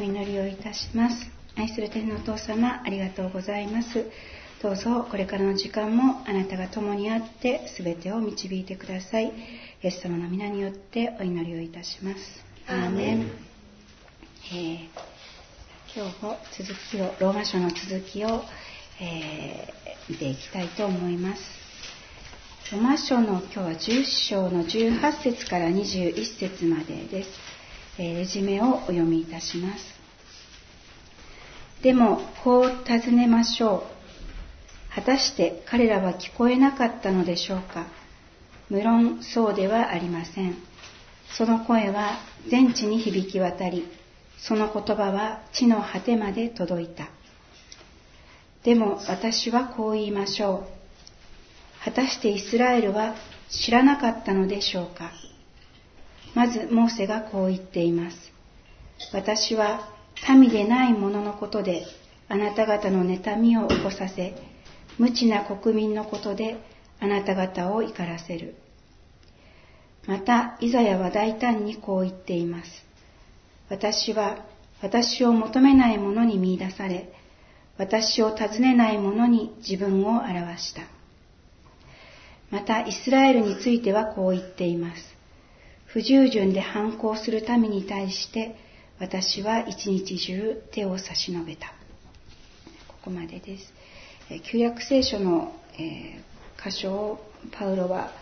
[0.00, 1.30] お祈りをいたします。
[1.54, 4.06] 愛する天のお父様ありがとうございます。
[4.62, 9.26] どうぞこれからの時間もあなたが共にあって全てを導いてください。
[9.26, 9.32] イ
[9.82, 12.18] エス様の皆によってお祈りをいたします。
[12.66, 13.30] アーメン、
[14.52, 14.88] えー、
[15.94, 18.42] 今日も続きをローマ書の続きを、
[19.00, 21.42] えー、見ていきたいと思います。
[22.72, 27.51] ローマ書の今日は10章の18節から21節までです、えー、
[27.98, 29.84] レジュメをお読みいたします
[31.82, 33.84] でもこう尋ねましょ
[34.90, 37.86] う果たして彼らは聞こえなかったのでしょうか
[38.72, 40.56] 無論そうではありません。
[41.36, 42.12] その声は
[42.50, 43.86] 全地に響き渡り、
[44.38, 47.10] その言葉は地の果てまで届いた。
[48.64, 50.64] でも私はこう言いましょ
[51.80, 51.84] う。
[51.84, 53.14] 果たしてイスラエルは
[53.50, 55.12] 知らなかったのでしょうか
[56.34, 58.16] まずモーセがこう言っています。
[59.12, 59.88] 私は
[60.28, 61.84] 民でない者のことで
[62.28, 64.34] あなた方の妬みを起こさせ、
[64.98, 66.56] 無知な国民のことで
[67.00, 68.54] あなた方を怒らせる。
[70.06, 72.70] また、イザヤは大胆にこう言っています。
[73.68, 74.44] 私は
[74.82, 77.12] 私を求めない者に見出され、
[77.78, 80.82] 私を尋ねない者に自分を表した。
[82.50, 85.02] また、イスラエルについてはこう言っています。
[85.92, 88.56] 不従順で反抗する民に対して、
[88.98, 91.68] 私は一日中手を差し伸べた。
[92.88, 93.72] ここまでです。
[94.50, 96.20] 旧約聖書のえ、
[96.62, 98.12] 箇所をパウロは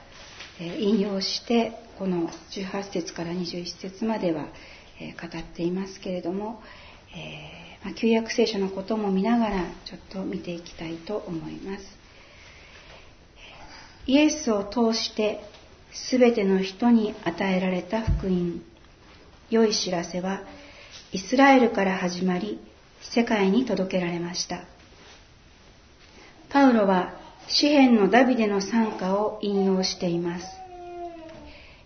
[0.60, 4.46] え、引用してこの18節から21節までは
[5.00, 6.62] え、語っていますけれども、
[7.14, 11.84] えま旧約聖書のことも見ながらちょっと見ていきたいと思います
[14.06, 15.40] イエスを通して
[16.10, 18.62] 全ての人に与えられた福音
[19.50, 20.42] 良い知らせは
[21.12, 22.60] イスラエルから始まり
[23.00, 24.64] 世界に届けられました
[26.50, 30.46] パウロは詩篇のダビデの賛歌を引用しています。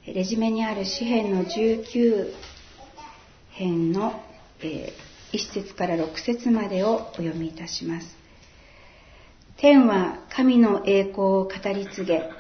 [0.07, 2.33] レジメにある詩篇の19
[3.51, 4.23] 編の、
[4.61, 4.93] え
[5.33, 8.07] 1節から6節までをお読みいたします。
[9.57, 12.31] 天は神の栄光を語り継げ、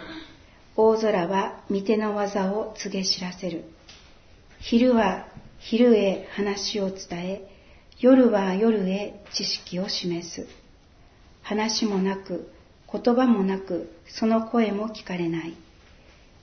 [0.76, 3.64] 大空は御手の技を告げ知らせる。
[4.58, 5.26] 昼は
[5.58, 7.48] 昼へ話を伝え、
[8.00, 10.46] 夜は夜へ知識を示す。
[11.42, 12.50] 話もなく、
[12.90, 15.54] 言葉もなく、その声も聞かれない。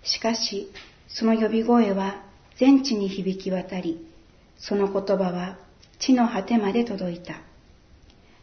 [0.03, 0.72] しかし、
[1.08, 2.24] その呼び声は
[2.58, 4.06] 全地に響き渡り、
[4.58, 5.58] その言葉は
[6.00, 7.36] 地の果てまで届いた。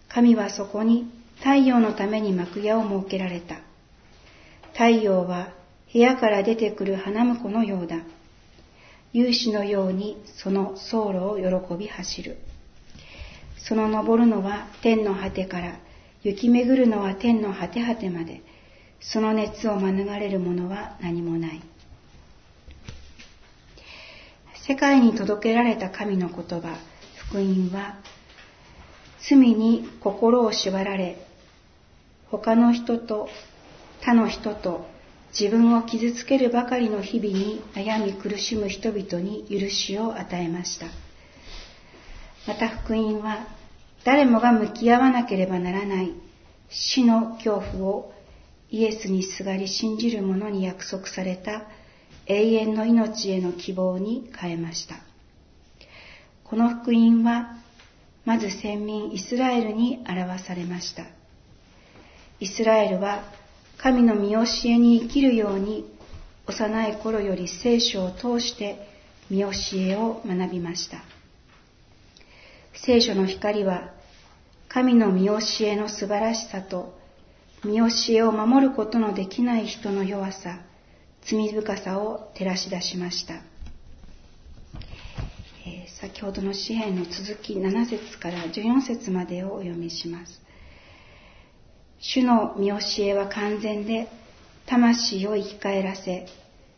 [0.09, 3.61] 神はそこに太陽のために幕屋を設けられた。
[4.73, 5.58] 太陽は
[5.93, 7.97] 部屋から出てくる花婿のようだ。
[9.13, 12.37] 勇士のようにその走路を喜び走る。
[13.57, 15.79] その登るのは天の果てから
[16.23, 18.43] 行き巡るのは天の果て果てまで、
[19.01, 21.63] その熱を免れるものは何もない。
[24.67, 26.77] 世界に届けられた神の言葉、
[27.17, 27.97] 福音は、
[29.21, 31.17] 罪に心を縛られ、
[32.31, 33.29] 他の人と
[34.01, 34.87] 他の人と
[35.39, 40.87] 自分を傷つけるばかりの日々に悩み苦しむ人々に許しを与えました。
[42.47, 43.47] また福音は
[44.05, 46.13] 誰もが向き合わなければならない
[46.71, 48.13] 死の恐怖を
[48.71, 51.63] イエスにすがり信じる者に約束された
[52.27, 54.97] 永遠の命への希望に変えました。
[56.45, 57.57] この福音は、
[58.25, 61.05] まず先民イスラエルに表されました。
[62.41, 63.23] イスラエルは
[63.79, 65.85] 神の見教えに生きるように
[66.47, 68.87] 幼い頃より聖書を通して
[69.31, 71.03] 見教えを学びました。
[72.75, 73.91] 聖書の光は
[74.69, 76.95] 神の見教えの素晴らしさと、
[77.65, 80.61] 見教えを守ることのできない人の弱さ、
[81.23, 83.35] 罪深さを照らし出しました。
[85.67, 90.41] えー、先ほどの詩篇の続き7節から14節までをお読みします。
[92.01, 94.09] 主の見教えは完全で、
[94.67, 96.27] 魂を生き返らせ、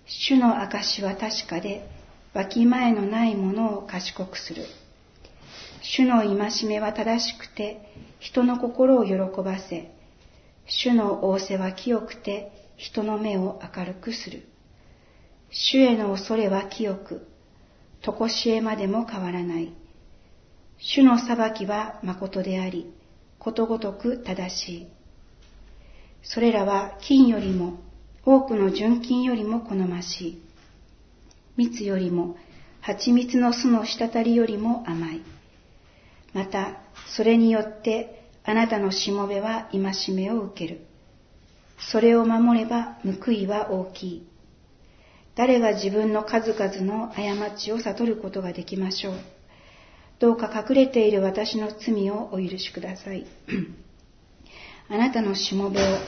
[0.06, 1.86] 主の証は確かで、
[2.32, 4.64] わきまえのないものを賢くする。
[5.82, 7.80] 主の戒めは正しくて、
[8.18, 9.90] 人の心を喜ばせ、
[10.66, 14.48] 主の仰せは清くて、人の目を明るくする。
[15.50, 17.28] 主への恐れは清く、
[18.02, 19.72] とこしえまでも変わらない。
[20.78, 22.90] 主の裁きは誠であり、
[23.38, 24.99] ことごとく正しい。
[26.22, 27.78] それらは金よりも、
[28.24, 30.42] 多くの純金よりも好ましい。
[31.56, 32.36] 蜜よりも、
[32.80, 35.22] 蜂蜜の巣の滴りよりも甘い。
[36.32, 36.80] また、
[37.16, 40.80] それによってあなたのしもべは戒めを受ける。
[41.78, 44.26] それを守れば報いは大きい。
[45.34, 49.14] 誰が自分の数々の過ちを悟ることができましょう。
[50.18, 53.26] どうか隠れている私の罪をお許しください。
[54.92, 55.98] あなたのしもべを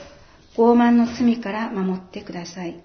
[0.57, 2.83] 傲慢の罪から守ってください。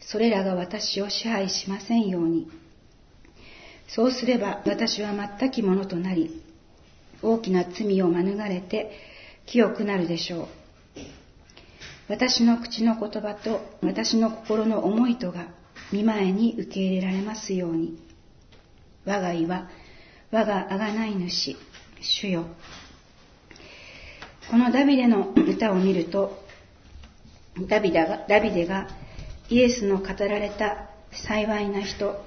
[0.00, 2.50] それらが私を支配しませんように。
[3.86, 6.42] そうすれば私は全きものとなり、
[7.22, 8.90] 大きな罪を免れて
[9.46, 10.48] 清くなるでしょう。
[12.08, 15.46] 私の口の言葉と私の心の思いとが
[15.92, 17.96] 見前に受け入れられますように。
[19.04, 19.68] 我が意は
[20.32, 21.56] 我が贖い主、
[22.00, 22.46] 主よ。
[24.50, 26.38] このダビデの歌を見ると、
[27.68, 28.88] ダビデがダビデが
[29.48, 32.22] イエスの語られた幸いな人、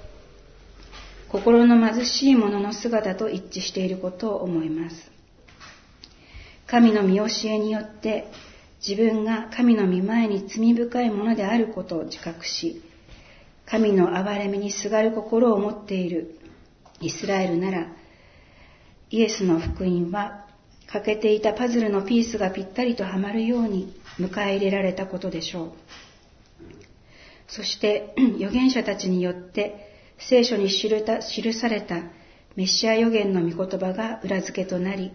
[1.29, 4.95] 心の貧しい者の姿と一致していることを思います。
[6.65, 8.27] 神の見教えによって
[8.85, 12.81] 自分が神の御前に罪深いものであることを自覚し、
[13.65, 16.39] 神の憐れみにすがる心を持っている
[17.01, 17.87] イスラエルなら、
[19.09, 20.46] イエスの福音は
[20.87, 25.71] 欠けていたパズルのピースがぴったりとはまるように迎え入れられたことでしょう。
[27.47, 32.03] そして 預言者たちによって聖書に記された
[32.55, 35.11] メシア預言の御言葉が裏付けとなり、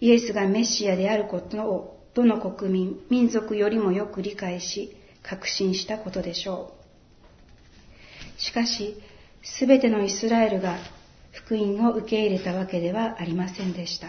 [0.00, 6.74] イエスがメシアであることをどの国民、民族よりもよく理解し、確信したことでしょ
[8.38, 8.40] う。
[8.40, 8.96] しかし、
[9.42, 10.78] すべてのイスラエルが
[11.32, 14.08] 福音を受け入れたわけではありませんでした。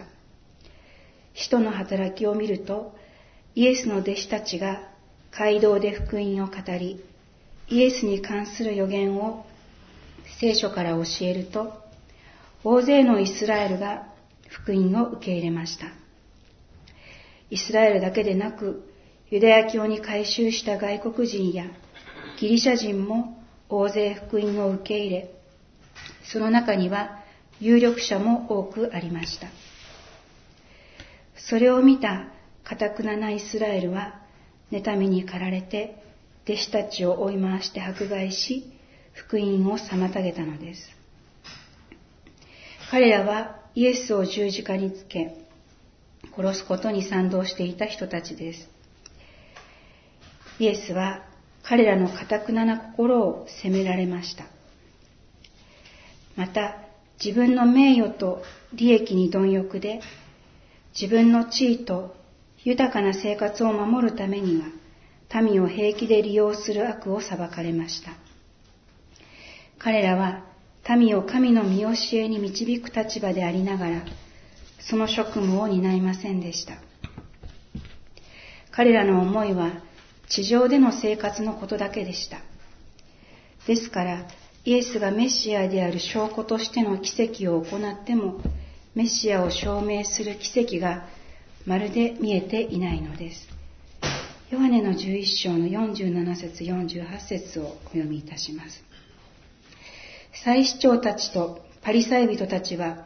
[1.33, 2.95] 使徒の働きを見ると、
[3.55, 4.81] イエスの弟子たちが
[5.31, 7.03] 街道で福音を語り、
[7.69, 9.45] イエスに関する予言を
[10.39, 11.73] 聖書から教えると、
[12.63, 14.07] 大勢のイスラエルが
[14.47, 15.87] 福音を受け入れました。
[17.49, 18.89] イスラエルだけでなく、
[19.29, 21.65] ユダヤ教に改宗した外国人や
[22.39, 25.31] ギリシャ人も大勢福音を受け入れ、
[26.23, 27.19] その中には
[27.59, 29.47] 有力者も多くありました。
[31.53, 32.29] それを見た
[32.63, 34.19] 堅くななイスラエルは、
[34.71, 36.01] 妬みに駆られて、
[36.45, 38.73] 弟子たちを追い回して迫害し、
[39.13, 40.89] 福音を妨げたのです。
[42.89, 45.35] 彼らはイエスを十字架につけ、
[46.35, 48.67] 殺すことに賛同していた人たちです。
[50.57, 51.21] イエスは
[51.61, 54.45] 彼らの堅くなな心を責められました。
[56.35, 56.77] また、
[57.23, 58.41] 自分の名誉と
[58.73, 60.01] 利益に貪欲で、
[60.99, 62.15] 自分の地位と
[62.63, 64.67] 豊かな生活を守るためには、
[65.41, 68.11] 民を平気で利用する悪を裁かれました。
[69.79, 70.45] 彼らは
[70.97, 74.05] 民を神の見教えに導く立場でありながら、
[74.79, 76.75] その職務を担いませんでした。
[78.71, 79.71] 彼らの思いは
[80.29, 82.39] 地上での生活のことだけでした。
[83.67, 84.27] ですから、
[84.65, 88.41] イエスがメシアである証拠としての奇跡を行っても、
[88.95, 91.07] メシアを証明する奇跡が
[91.65, 93.47] まるで見えていないのです。
[94.51, 98.83] ヨハネの11章の47節48節をお読みいたします。
[100.43, 103.05] 祭司長たちとパリサイ人たちは、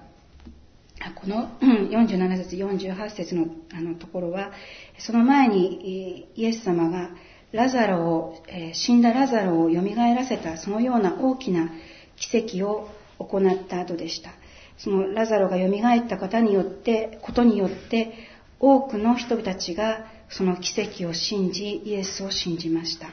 [1.15, 4.51] この47節48節のあのところは、
[4.99, 7.11] その前にイエス様が
[7.53, 11.71] ラザロを、死んだラザロを蘇らせた、そのような大きな
[12.17, 14.31] 奇跡を行った後でした。
[14.77, 15.67] そのラザロが蘇
[16.05, 18.13] った方によって、ことによって、
[18.59, 23.07] 多くの人たちがその奇跡を信じ、イエスを信じました。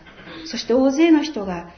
[0.47, 1.71] そして大勢の人が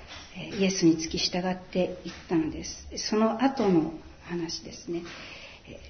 [0.58, 2.86] イエスに付き従っていったのです。
[2.96, 3.92] その後の
[4.24, 5.02] 話ですね。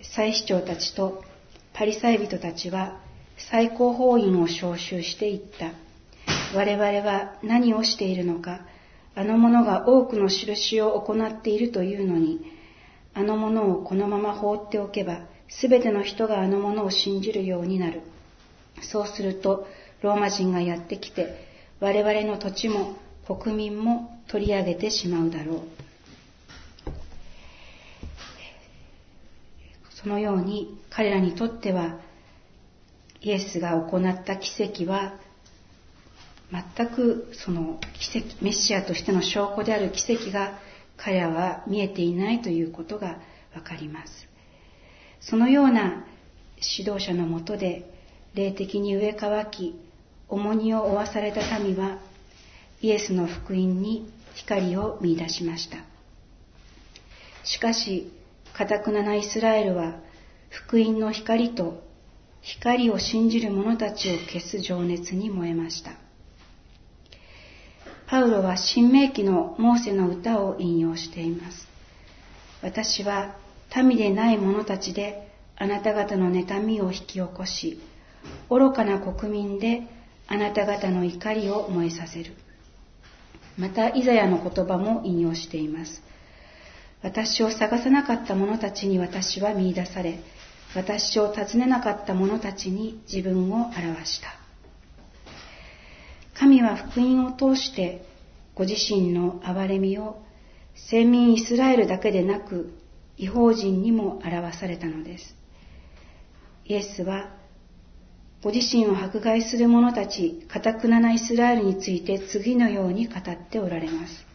[0.03, 1.23] 祭司長たちと
[1.75, 2.99] パリサイ人たちは
[3.37, 5.73] 最高法院を召集していった。
[6.55, 8.61] 我々は何をしているのか、
[9.15, 12.41] あの者が多くの印を行っているというのに、
[13.17, 18.03] あの者をこのまま放っておけば、すべての人があの者を信じるようになる。
[18.83, 19.67] そうすると、
[20.03, 21.47] ローマ人がやってきて、
[21.81, 22.95] 我々の土地も
[23.27, 25.61] 国民も取り上げてしまうだろう。
[29.95, 31.99] そのように彼らにとっては、
[33.23, 35.15] イエスが行った奇跡は
[36.77, 40.66] 全くその奇跡、メシアとしての証拠である奇跡が
[40.97, 43.19] 彼らは見えていないということが
[43.55, 44.29] わかります。
[45.21, 46.05] そのような
[46.79, 47.91] 指導者のもとで
[48.35, 49.75] 霊的に植え替き、
[50.29, 51.99] 重荷を負わされた民は
[52.81, 55.79] イエスの福音に光を見出しました。
[57.45, 58.13] しかし、
[58.53, 59.97] かたくななイスラエルは
[60.51, 61.83] 福音の光と
[62.43, 66.06] 光を信じる者たちを消す情熱に燃えました。
[68.07, 71.67] パウロは新明記のモーセの歌を引用しています。
[72.63, 73.37] 私は
[73.75, 77.81] 民でない者たちであなた方の妬みを引き起こし、
[78.49, 79.83] 愚かな国民で
[80.29, 82.33] あなた方の怒りを燃えさせる。
[83.59, 86.03] また、イザヤの言葉も引用しています。
[87.03, 90.21] 私を探さなかった者たちに私は見出され、
[90.75, 94.46] 私を尋ねなかった者たちに自分を表した。
[96.39, 98.05] 神は福音を通して
[98.55, 100.23] ご自身の憐れみを
[100.75, 102.75] 先民イスラエルだけでなく
[103.17, 105.35] 違法人にも表されたのです。
[106.67, 107.31] イエスは
[108.43, 114.27] ご自身を迫害する者たち、かたくななイスラエルについて次のように語っておられます。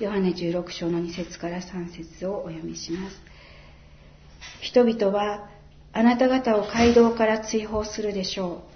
[0.00, 3.20] ヨハネ16章の2節から3節をお読みします。
[4.60, 5.50] 人々は
[5.92, 8.74] あなた方を街道から追放するでしょう。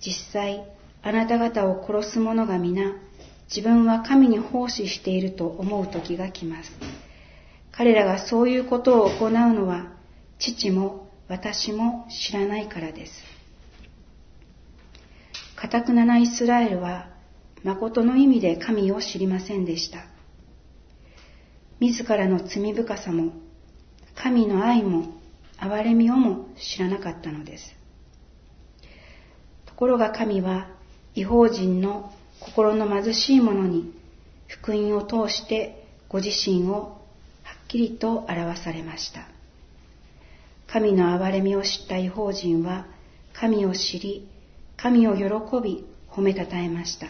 [0.00, 0.64] 実際、
[1.06, 2.94] あなた方を殺す者が皆、
[3.54, 6.72] 自分は神に奉仕していると思う時が来ます。
[7.72, 9.92] 彼らがそういうことを行うのは、
[10.38, 13.12] 父も私も知らないからです。
[15.56, 17.10] かたくななイスラエルは、
[17.64, 20.06] 誠の意味で神を知りませんでした。
[21.80, 23.34] 自らの罪深さも、
[24.14, 25.12] 神の愛も、
[25.58, 27.76] 憐れみをも知らなかったのです。
[29.66, 30.70] ところが神は、
[31.14, 33.92] 違法人の心の貧しい者に
[34.48, 37.00] 福音を通してご自身を
[37.42, 39.28] はっきりと表されました。
[40.66, 42.86] 神の憐れみを知った違法人は
[43.32, 44.28] 神を知り、
[44.76, 45.24] 神を喜
[45.62, 47.08] び褒めたたえました。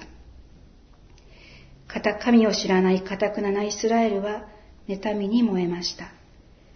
[2.20, 4.46] 神を知らない堅くななイスラエルは
[4.88, 6.12] 妬みに燃えました。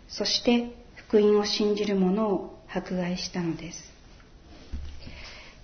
[0.08, 3.97] そして福音を信じる者を迫害したのです。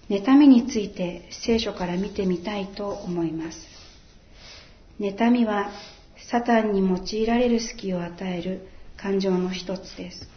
[0.09, 3.59] 妬みについて聖書から見てみたいと思います。
[5.01, 5.71] 妬みは
[6.31, 10.29] サタンに用いられる隙を与える感情の一つです。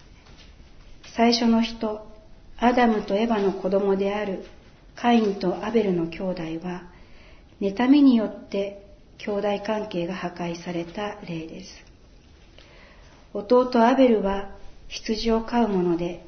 [1.15, 2.07] 最初の人、
[2.57, 4.45] アダムとエバの子供である
[4.95, 6.83] カインとアベルの兄弟は、
[7.62, 8.83] 妬みによって
[9.17, 11.69] 兄弟関係が破壊された例です。
[13.33, 14.50] 弟アベルは
[14.88, 16.25] 羊を飼うもので、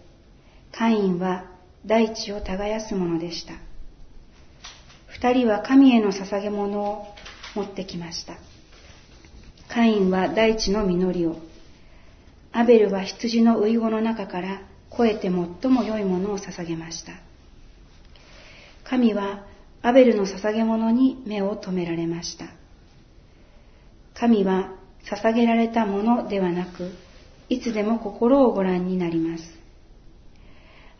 [0.71, 1.48] カインは
[1.85, 3.53] 大地を耕すものでした。
[5.07, 7.07] 二人は神への捧げ物を
[7.55, 8.37] 持ってきました。
[9.67, 11.37] カインは大地の実りを、
[12.51, 14.61] アベルは羊の遺語の中から
[14.95, 15.29] 超えて
[15.61, 17.13] 最も良いものを捧げました。
[18.83, 19.45] 神は
[19.81, 22.45] アベルの捧げ物に目を留められました。
[24.15, 24.73] 神は
[25.05, 26.91] 捧げられたものではなく、
[27.47, 29.58] いつでも心をご覧になります。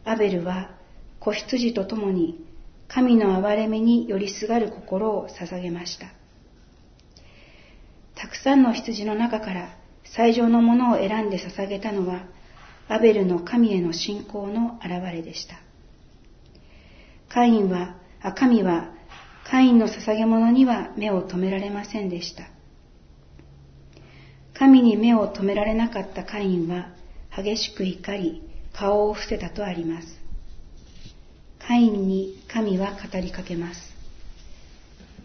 [0.06, 0.72] アベルは
[1.20, 2.44] 子羊と共に
[2.88, 6.08] 神の憐れみに寄りすがる心を捧げました。
[8.16, 12.26] たくさんの羊の中から最上のものを選んで捧げたのは、
[12.88, 15.56] アベルの神への信仰の表れでした。
[17.30, 18.92] カインは、あ神は、
[19.46, 22.50] カインの捧げ物には目を留められませんでした。
[24.54, 26.90] 神に目を留められなかったカインは、
[27.36, 28.49] 激しく怒り、
[28.80, 30.08] 顔を伏せたとあります。
[31.60, 33.82] カインに神は語りかけます。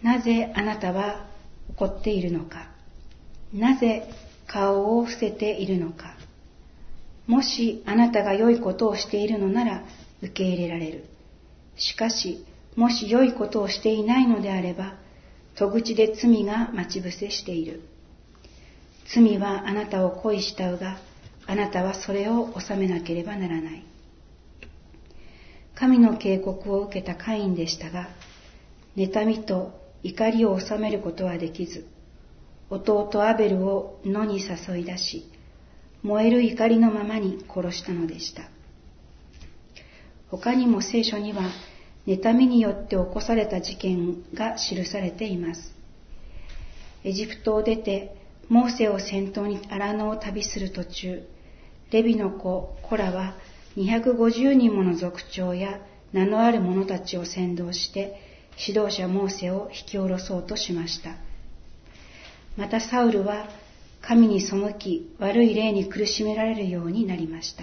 [0.02, 1.28] なぜあなたは
[1.70, 2.68] 怒っているのか
[3.52, 4.08] なぜ
[4.46, 6.16] 顔を伏せているのか
[7.26, 9.84] もしあなたが良いことをしているのなら
[10.20, 11.04] 受け入れられる。
[11.76, 12.44] しかし、
[12.76, 14.94] もし良いことをしていないのであれば、
[15.54, 17.82] 戸口で罪が待ち伏せしている。
[19.14, 20.98] 罪はあなたを恋したうが、
[21.46, 23.84] あなたはそれを収めなければならない。
[25.74, 28.08] 神の警告を受けたカインでしたが、
[28.96, 29.72] 妬みと
[30.02, 31.86] 怒りを収めることはできず、
[32.70, 35.30] 弟アベルを野に誘い出し、
[36.02, 38.42] 燃える怒りのままに殺したのでした。
[40.30, 41.50] 他にも聖書には、
[42.06, 45.74] 妬みによって起こされた事件が記されています。
[47.02, 48.14] エジプトを出て、
[48.48, 51.26] モーセを先頭に荒野を旅する途中、
[51.94, 53.34] レビの子コラは
[53.76, 55.78] 250人もの族長や
[56.12, 58.20] 名のある者たちを先導して
[58.66, 61.14] 指導者モーセを引き下ろそうとしました。
[62.56, 63.46] またサウルは
[64.00, 67.62] 神に背き悪い霊に苦しめられるようになりました。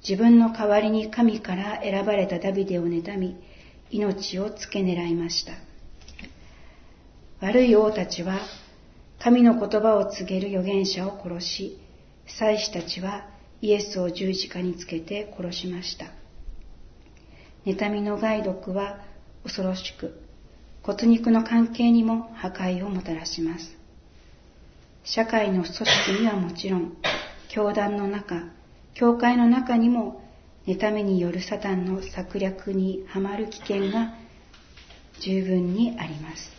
[0.00, 3.36] 自分の代わりに神から選ばれたダビデを妬み、
[3.92, 5.52] 命を付け狙いました。
[7.40, 8.40] 悪い王たちは
[9.20, 11.78] 神の言葉を告げる預言者を殺し、
[12.26, 13.26] 祭司たちは
[13.60, 16.06] イエスを十字架につけて殺しました。
[17.64, 19.00] 妬みの害毒は
[19.44, 20.20] 恐ろしく、
[20.82, 23.76] 骨肉の関係にも破壊をもたらします。
[25.04, 26.96] 社会の組織にはもちろん、
[27.48, 28.46] 教団の中、
[28.94, 30.22] 教会の中にも、
[30.66, 34.14] 妬みによるサタンの策略にはまる危険が
[35.20, 36.50] 十分にあります。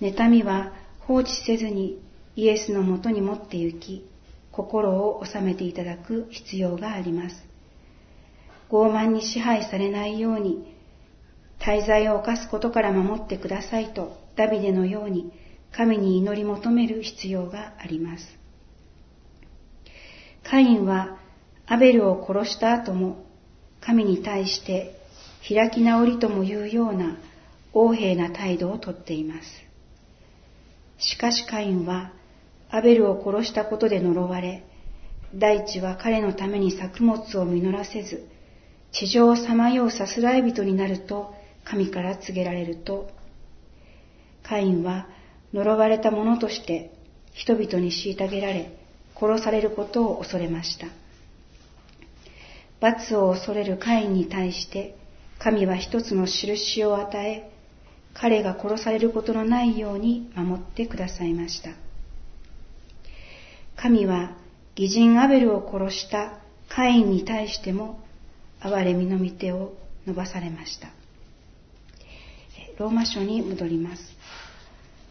[0.00, 1.98] 妬みは放置せずに
[2.36, 4.08] イエスのもとに持って行き、
[4.52, 7.36] 心を収めていただく必要があります。
[8.70, 10.76] 傲慢に支配されないように、
[11.58, 15.32] 滞在を犯すことから守ってくださいとダビデのように
[15.72, 18.24] 神に祈り求める必要があります。
[20.42, 21.18] カインは
[21.66, 23.24] アベルを殺した後も
[23.80, 24.94] 神に対して
[25.48, 27.16] 開き直りともいうような
[27.74, 29.48] 横柄な態度をとっています。
[30.98, 32.12] しかしカインは
[32.70, 34.64] アベルを殺したことで呪われ、
[35.34, 38.26] 大地は彼のために作物を実らせず、
[38.92, 43.10] 地上をさまようさすらい人になると神から告げられると、
[44.42, 45.08] カインは
[45.52, 46.92] 呪われた者として
[47.32, 48.72] 人々に虐げられ、
[49.18, 50.86] 殺されることを恐れました。
[52.80, 54.96] 罰を恐れるカインに対して、
[55.38, 57.50] 神は一つの印を与え、
[58.14, 61.70] 彼が殺されることのないように守ってくださいました。
[63.76, 64.36] 神は
[64.76, 68.00] 義人アベルを殺したカインに対しても
[68.60, 69.74] 憐れみの御手を
[70.06, 70.88] 伸ばされました。
[72.78, 74.02] ローマ書に戻ります。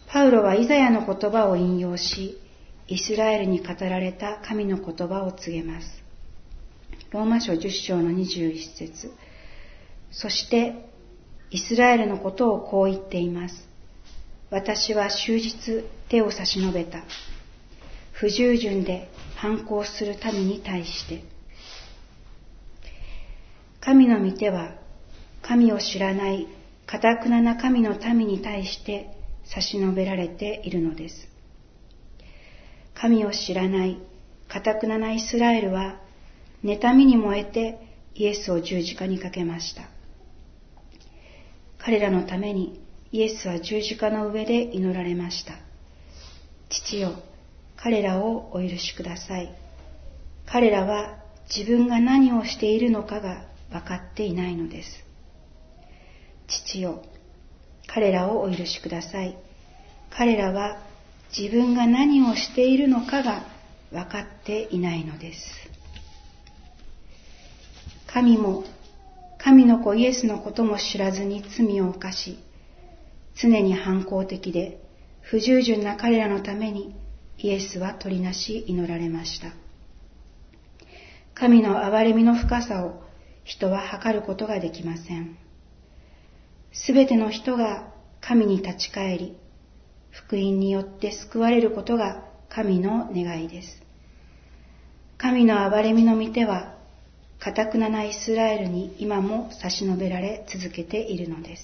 [0.08, 2.40] パウロはイザヤの言葉を引用し、
[2.88, 5.88] イスラエルに語られた神の言葉を告げます。
[7.12, 9.12] ローマ書10章の21節
[10.12, 10.90] そして、
[11.50, 13.68] イスラエルのことをこう言っています。
[14.52, 17.04] 私は終日手を差し伸べた。
[18.20, 21.24] 不従順で反抗する民に対して。
[23.82, 24.76] 神の御手は
[25.42, 26.48] 神を知らない
[26.88, 29.10] かたくなな神の民に対して
[29.44, 31.28] 差し伸べられているのです。
[32.94, 34.00] 神を知らない、
[34.48, 36.00] かたくななイスラエルは、
[36.64, 37.78] 妬みに燃えて
[38.16, 39.84] イエスを十字架にかけました。
[41.78, 42.80] 彼らのために
[43.12, 45.54] イエスは十字架の上で祈られました。
[46.70, 47.14] 父よ、
[47.78, 49.54] 彼らをお許しください。
[50.46, 51.18] 彼らは
[51.56, 54.90] 自分が何をしているのかが分かっていないのです。
[56.48, 57.04] 父よ、
[57.88, 59.38] 彼らをお許しください。
[60.10, 60.78] 彼らは
[61.38, 63.44] 自分が何をしているのかが
[63.92, 65.40] 分かっていないのです。
[68.08, 68.64] 神も
[69.38, 72.40] 神の子イエスのことも知らずに罪を犯し、
[73.36, 74.82] 常に反抗的で
[75.22, 76.96] 不従順な彼らのために
[77.38, 79.54] イエスは取りなし祈られました。
[81.34, 83.04] 神の憐れみの深さを
[83.44, 85.38] 人は測ることができません。
[86.72, 89.38] すべての人が神に立ち返り、
[90.12, 93.82] 福音によって救われることが神の願いです。
[95.18, 96.76] 神の憐れみの御手は、
[97.40, 101.64] かたくななイスラエルに今も差し伸べられ続けているのです。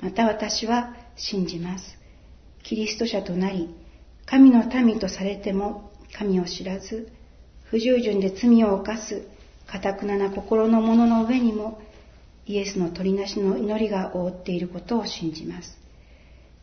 [0.00, 1.84] また私は信じます。
[2.62, 3.74] キリスト者となり、
[4.30, 7.10] 神の民とされても神を知らず、
[7.64, 9.26] 不従順で罪を犯す、
[9.66, 11.82] かたくなな心の者の上にも、
[12.46, 15.76] イエスの取りなしの祈りが覆っていることを信じます。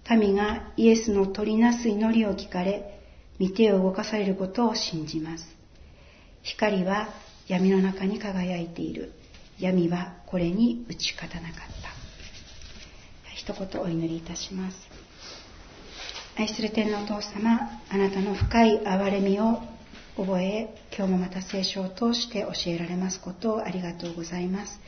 [0.09, 3.01] 民がイエスの取りなす祈りを聞かれ、
[3.37, 5.45] 見てを動かされることを信じます。
[6.43, 7.09] 光は
[7.49, 9.11] 闇の中に輝いている。
[9.59, 11.89] 闇はこれに打ち勝たなかった。
[13.35, 14.96] 一言お祈りいたします。
[16.39, 19.59] 愛する天のお父様、あなたの深い憐れみを
[20.15, 24.79] 覚え、今日もまた聖書を通して教えられますことをありがとうございます。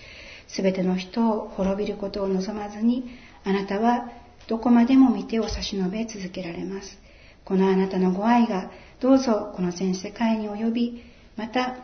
[0.48, 3.10] すべての人を滅びることを望まずに、
[3.44, 4.12] あなたは
[4.48, 7.00] どこまでも見手を差し伸べ続けられます。
[7.46, 11.04] このあなたのご愛がどうぞこの全世界に及び、
[11.36, 11.78] また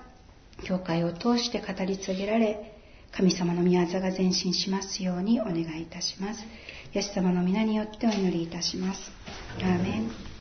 [0.63, 2.71] 教会を通して語り継げられ、
[3.11, 6.43] 神様の御業が前進しますようにお願いいたします。
[6.95, 9.11] イエス様の皆によってお祈りいたします。
[9.61, 10.25] アーメン